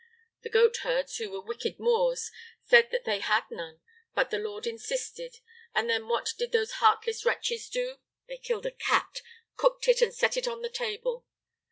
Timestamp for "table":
10.69-11.27